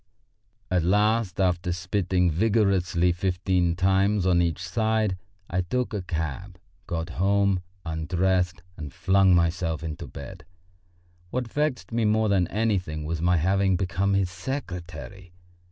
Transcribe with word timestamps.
At 0.71 0.81
last, 0.81 1.39
after 1.39 1.71
spitting 1.71 2.31
vigorously 2.31 3.11
fifteen 3.11 3.75
times 3.75 4.25
on 4.25 4.41
each 4.41 4.57
side, 4.67 5.15
I 5.47 5.61
took 5.61 5.93
a 5.93 6.01
cab, 6.01 6.57
got 6.87 7.11
home, 7.21 7.61
undressed 7.85 8.63
and 8.77 8.91
flung 8.91 9.35
myself 9.35 9.83
into 9.83 10.07
bed. 10.07 10.43
What 11.29 11.47
vexed 11.51 11.91
me 11.91 12.05
more 12.05 12.29
than 12.29 12.47
anything 12.47 13.05
was 13.05 13.21
my 13.21 13.37
having 13.37 13.77
become 13.77 14.15
his 14.15 14.31
secretary. 14.31 15.33